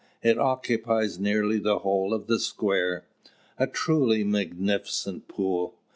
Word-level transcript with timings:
It 0.23 0.39
occupies 0.39 1.19
nearly 1.19 1.59
the 1.59 1.77
whole 1.77 2.11
of 2.11 2.25
the 2.25 2.39
square. 2.39 3.05
A 3.59 3.67
truly 3.67 4.23
magnificent 4.23 5.27
pool! 5.27 5.75